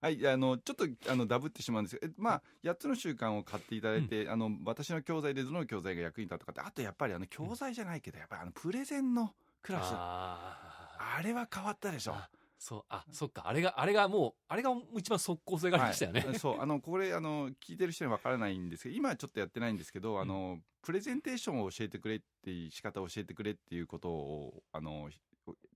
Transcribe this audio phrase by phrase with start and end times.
[0.00, 9.82] はい、あの、ちょっと、あの、ダブってしまうんですけど、えまあ、8つの習慣を買っていただいて、あの、私の教材でどの教材が役に立ったかって、あとやっぱり、あの、教材じゃないけど、やっぱり、あの、プレゼンのクラス。
[9.92, 10.70] あー
[11.18, 12.12] あれは変わったでしょ。
[12.12, 12.28] あ
[12.58, 13.44] そう、あ、そっか。
[13.46, 16.20] あれが、あれがもう、あれが一番即効性がありましたよね。
[16.20, 25.08] はいそう、あの、これ、あの、聞いてる人にはわからないんですけど、今はちょっとやってないんですけど、あの、プレゼンテーションを教えてくれっていう、仕方を教えてくれっていうことを、あの、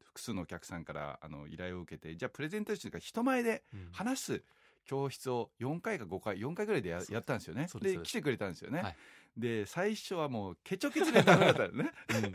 [0.02, 4.42] 複数のお客さんから、あの、依頼を受けて、じゃあ、プレゼンテーションが人前でうん話す
[4.84, 7.66] 教室を4回か5回、4回ぐらいでやったんですよね。
[7.80, 8.82] で、来てくれたんですよね。
[8.82, 8.96] はい
[9.36, 11.90] で、最初はもう、ケチョケチでダメだったよね。
[12.10, 12.32] う ん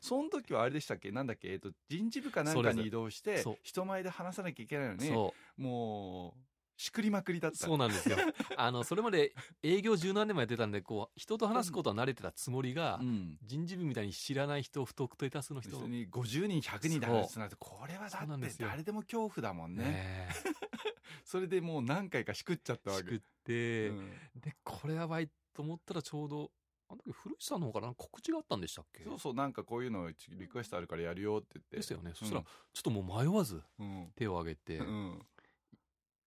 [0.00, 1.12] その時はあれでしたっけ？
[1.12, 1.52] なんだっけ？
[1.52, 5.10] えっと、人事部かなんかに移動して人前で話さなきゃいけないのに。
[5.56, 6.49] もう、
[6.80, 7.58] しくりまくりだった。
[7.58, 8.16] そうなんですよ。
[8.56, 13.36] あの、それまで営業十何年もやってたんで、こう、人と話すことは慣れてたつもりが、うん。
[13.44, 19.84] 人事部みたいに知らない人、不特定多数の人別に50人、100人で話すなんて、これはだって誰でも恐怖だもんね。
[19.84, 20.28] ね
[21.22, 23.02] それでもう何回かしくっちゃったわけ。
[23.02, 26.50] しくって、うんで、これやばいと思ったらちょうど、
[26.88, 29.04] あの時古市さんの方から告知があったんでしたっけ？
[29.04, 31.76] そうそう、なんかこういうのリクエストあるからやるよって言って。
[31.76, 32.12] ですよね。
[32.14, 34.12] そしたら、ちょっともう迷わずうん。
[34.16, 35.26] 手を挙げてう、ん。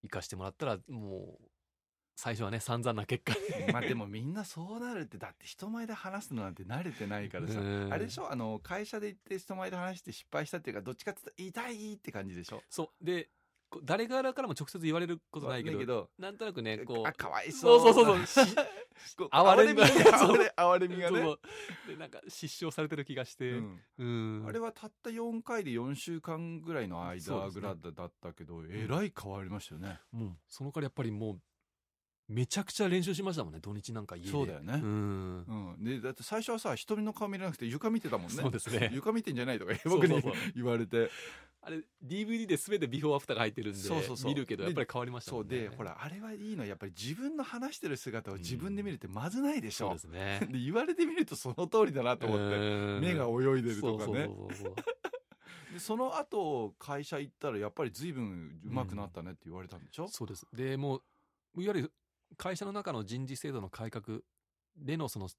[0.03, 1.45] 行かしてもらったら、もう、
[2.15, 3.71] 最初はね、散々な結果で。
[3.73, 7.59] まあでもみんなそうなるって、だって人前で話すのなんて慣れてないからさ。
[7.59, 8.31] うんあれでしょ？
[8.31, 12.61] あの、会社で行って人前で話して失敗したっていうか、どっちかって言ったら痛いって感じでしょ？
[12.69, 13.05] そう。
[13.05, 13.29] で、
[13.83, 17.79] 誰からからも直接言われることないけど、だけど、なんとなくね、こう、あ、かわいそう。
[17.79, 18.45] そうそうそうそう。
[19.31, 21.19] 哀れみが哀れみがね哀れみがね。
[21.21, 21.39] そう
[21.87, 24.45] で、なんか失笑されてる気がして、うんうん。
[24.47, 29.99] あれはたった4回で4週間ぐらいの間ぐらいだったけど、えらい変わりましたよね。
[30.11, 31.39] もう、そのからやっぱりもう、
[32.29, 34.29] めちゃくちゃ練習しましたもんね、土日なんか家で。
[34.29, 35.45] そうだよねうん。
[35.77, 35.83] うん。
[35.83, 38.33] で、だって最初はさ、人の顔見れなくて床見てたもんね。
[38.33, 38.89] そうですね。
[38.93, 40.21] 床見てんじゃないとか僕に
[40.55, 41.09] 言われて。
[41.66, 45.50] あれ、DVD で全てビフォーアフターが入ってるんで、そうそうそう見るけど、やっぱり変わりましたもね。
[45.50, 46.66] そうんで、ほら、あれはいいの。
[46.66, 49.88] やっぱり自分の話してる姿を自分で見るってまずないでしょ。
[49.88, 50.47] そうですね。
[50.52, 52.44] で言われてみるとその通りだなと思って。
[52.44, 52.59] う
[53.00, 54.29] ん目が泳いでるとかね。
[55.72, 60.46] でその後、会社行ったらやっぱり随分上手くなったねって言われたんでしょ、そうです。
[60.53, 61.02] で、も
[61.56, 61.94] う、いわゆる
[62.38, 64.19] 会社の中の人事制度の改革
[64.78, 65.29] でのその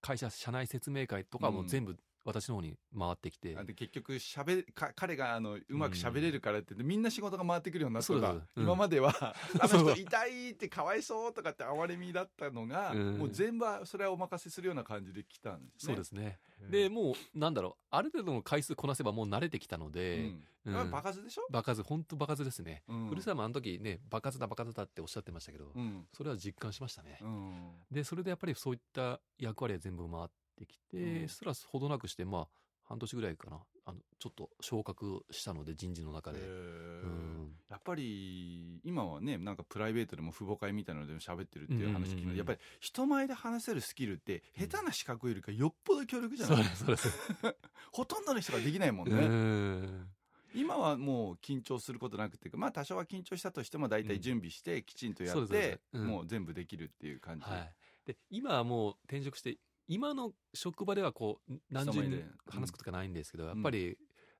[0.00, 9.14] 会社社内説明会とかもうん全部私の方に回ってきて、結局喋れか彼があのうまく喋れるからって言って、みんな仕事が回ってくるようになったかですうん今までは、
[9.60, 15.92] あの人痛いってかわいそうとかって哀れみだったのが、うんもう全部それはお任せするような感じで来たんですね。
[15.92, 16.40] そうですね。
[16.62, 20.44] うんで、もう、なんだろう、ある程度の回数こなせばもう慣れてきたのうで、ん。
[20.64, 22.82] うんあバカずでしょ、場数、本当場数ですね。
[22.88, 26.08] うん、古澤もあの時ね、場数だ場数だっておっしゃってましたけど、うん。
[26.12, 27.18] それは実感しましたね。
[27.20, 27.72] うん。
[27.88, 32.48] で、それでやっぱりそういった役割は全部回ってきて、うんそれはほどなくして、まあ、
[32.84, 36.40] 半年ぐらいかな、あの、ちょっと昇格したので、人事の中で。
[36.40, 37.36] うん。
[37.68, 47.08] やっぱり今はねなんかプライベートでも父母会みたいなのでも喋ってるっていう話聞くのやっぱり人前で話せるスキルって下手な資格よりかよっぽど強力じゃない、です、そうです。
[47.92, 50.08] ほとんどの人ができないもんうね、ん。
[50.54, 55.98] 今はもう緊張することなくてまあ多少は緊張したとしても大体準備してきちんとやっそうですそうでてす。
[55.98, 56.06] うん。
[56.06, 57.74] もう全部できるっていう感じ、はい。
[58.06, 59.58] で、今はもう転職して、
[59.88, 63.46] 今の職場ではこう、何十人話すことがないんですけど、ん。
[63.48, 63.96] やっぱり、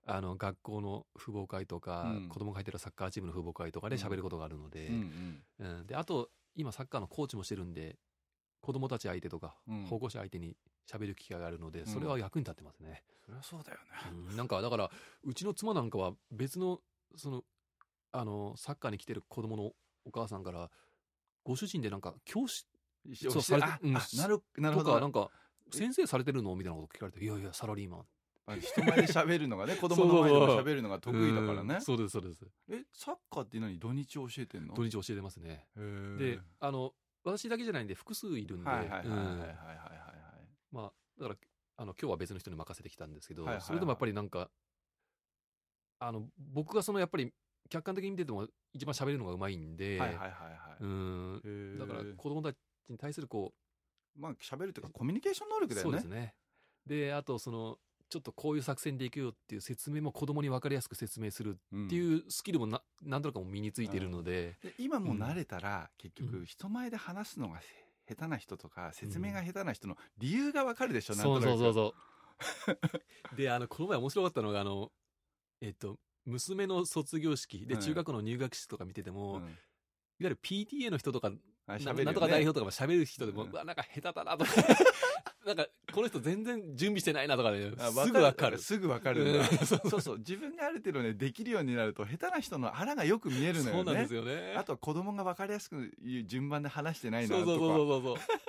[0.07, 2.29] あの、学校の父母会とか、うん。
[2.29, 4.93] 子供が入ってるサッカーチームの父母会とかで喋ることがあるので、う
[5.65, 7.99] んで、あと、今サッカーのコーチもしてるんで、
[8.61, 9.85] 子供たち相手とか、うん。
[9.87, 10.57] 保護者相手に
[10.91, 11.87] 喋る機会があるので、ん。
[11.87, 13.05] それは役に立ってますね。
[13.25, 14.37] そりゃそうだよね、うん。
[14.37, 14.91] なんか、だから、
[15.25, 16.81] うちの妻なんかは別の、
[17.17, 17.43] その、
[18.13, 19.73] あの、サッカーに来てる子供の
[20.05, 20.71] お母さんから、
[21.45, 22.67] ご主人でなんか、教師
[23.15, 25.31] そうされてあうんあなるなるほとか、などんか、
[25.71, 26.55] 先生されてるの？
[26.57, 28.05] みたいなこと聞かれて、いやいや、サラリーマン。
[28.49, 31.75] あ人前で喋るのがね子供の 前でも喋るのが得意だからね。
[31.75, 32.47] うんそうです、そうです。
[32.69, 34.75] えサッカーって何土日教えてんの？
[34.75, 35.69] 土日教えてますね。
[36.19, 41.39] で、あの、私だけじゃないんで、複数いるんで、はいはいはいはいはいはいまあ、だから、
[41.79, 44.51] あの、今日は別の人に任せてきたんですけど、はいはいはいそれでもやっぱりなんか、
[45.99, 47.33] あの、僕がその、やっぱり、
[47.69, 50.85] 客観的に見てても一番喋るのがうまいんで、はいはいはいはい。
[50.85, 52.57] うん、だから子供たち
[52.89, 53.53] に対するこ
[54.19, 55.99] まあ喋るというかコミュニケーション能力う、だよね。
[56.01, 56.35] そうですね。
[56.87, 57.79] で、あとその、
[58.09, 61.87] ちょっとこういう作戦でいくよっていう説明も子供に分かりやすく説明するうん。
[61.87, 67.61] っていうスキルもな、なんとなくもう身についているので、で今もう慣れたら、結局人前で話すのが
[68.09, 71.59] 下手な人とか説明が下手な人の理由がわかるでしょ、そうなんとなく。
[71.59, 71.95] そうそう
[72.67, 72.73] そ
[73.33, 73.37] う。
[73.37, 74.93] で、あの、この前面白かったのが、あの、
[75.61, 77.67] えっと、娘の卒業式。
[77.67, 77.81] でうん。
[77.81, 79.43] 中学の入学式とか見てても、うん。
[79.43, 79.51] いわ
[80.19, 81.37] ゆる PTA の人とか、な
[81.67, 82.05] あ喋るよね。
[82.05, 83.51] なんとか代表とかも喋る人でも、うん。
[83.51, 84.51] うわ、なんか下手だなとか、
[85.47, 88.59] なんか、この人全然準備してないなとかね、あすぐわかる。
[88.59, 89.59] すぐわかるんだ、うん。
[89.67, 90.01] そう。
[90.01, 93.73] そう自分がある程度ねできるようになると下手な人のあらがよく見えるのよね。
[93.73, 94.55] そうなんですよね。
[94.57, 97.47] あとは子供が分かりやすく言う順番で話してないなとか。
[97.47, 98.47] そうそうそうそうそう。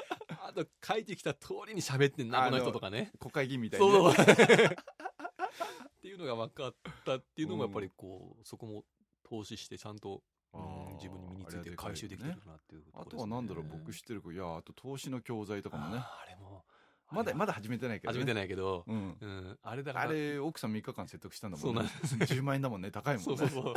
[0.48, 3.12] あと、書いてきた通りに喋ってんな、この人とかね。
[3.20, 4.26] 国会議員みたいにね、そうそう。
[4.26, 8.86] っていうのが分かったっていうのも、やっぱりこう、そこも
[9.24, 10.24] 投資してちゃんと、
[10.54, 10.82] あー。
[10.82, 15.98] うん自分に身について回収できてるなっていうとこあとはなんだろう僕知ってる子いやあと投資の教材とかもね。
[15.98, 16.64] あれも、
[17.12, 19.18] まだまだだ始めてないけど、ね、始めてないけど、うん。
[19.20, 22.16] うん、あれだから、あれ奥さん3日間説得したんだもんそうなんねです。
[22.16, 23.26] 10万円だもんね高いもんね。
[23.26, 23.74] そうそうそう。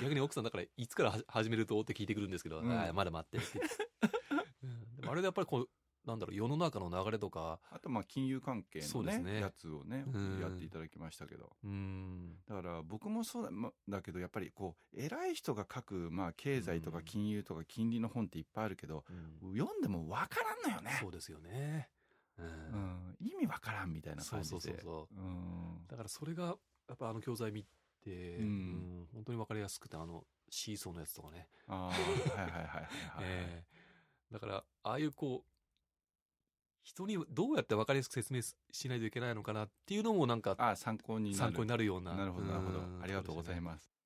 [0.00, 2.68] 逆に奥さんだから、いつからは始めるとって聞いてくるんですけど、うん。
[2.68, 3.60] まだ待ってって。
[4.62, 4.96] うん。
[4.96, 5.68] でもあれでやっぱりこう、
[6.06, 9.40] なんだろう、世の中の流れとか、あとまあ金融関係のねね。
[9.40, 10.40] やつをねうん。
[10.40, 11.50] やっていただきましたけど。
[11.64, 17.04] うん、だから僕もそうだ,、ま、だけどやっぱりこう偉い人が書く、まあ、経済とかうん。
[17.04, 19.04] 金融とか金利の本っていっぱいあるけど、
[19.42, 19.56] うん。
[19.56, 20.98] 読んでも分からんのよね。
[21.00, 21.88] そうですよね。
[22.38, 22.42] う。
[22.42, 22.48] うん。
[22.48, 24.60] ん、意味分からんみたいなそう感じで。
[24.60, 25.20] そうそうそう。
[25.20, 25.24] う。
[25.24, 25.86] ん。
[25.88, 26.56] だからそれが、
[26.88, 27.64] やっぱあの教材見
[28.02, 28.44] て、うん。
[28.44, 31.48] うん本当に分かりやすくて、あの、シーソーのやつとかね。
[31.68, 32.36] あー。
[32.36, 32.88] はいはいはいはいはい、
[33.22, 34.32] ええ。
[34.32, 35.51] だから、ああいうこう、
[36.82, 41.38] 人にどうやって分かりやすく説明ししないといけないのかなっていうのもなんか参考になる。
[41.38, 42.14] 参考になるような。
[42.14, 42.78] なるほどなるほど。
[42.78, 43.02] うん。
[43.02, 44.01] ありがとうございます